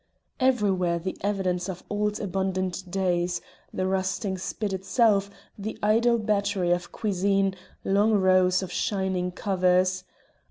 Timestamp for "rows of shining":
8.13-9.31